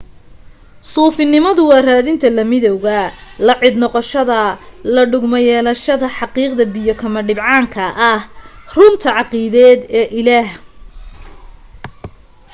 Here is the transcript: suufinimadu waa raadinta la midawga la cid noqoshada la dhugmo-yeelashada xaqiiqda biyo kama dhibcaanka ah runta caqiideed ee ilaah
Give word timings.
suufinimadu 0.91 1.63
waa 1.69 1.81
raadinta 1.89 2.27
la 2.37 2.43
midawga 2.51 2.99
la 3.47 3.53
cid 3.61 3.75
noqoshada 3.83 4.39
la 4.95 5.01
dhugmo-yeelashada 5.11 6.07
xaqiiqda 6.17 6.63
biyo 6.73 6.93
kama 7.01 7.19
dhibcaanka 7.27 7.83
ah 8.11 8.19
runta 8.75 9.09
caqiideed 9.17 9.79
ee 9.99 10.07
ilaah 10.19 10.49